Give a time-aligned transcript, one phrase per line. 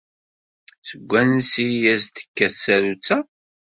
[0.89, 3.17] Seg wansi i as-d-tekka tsarut-a?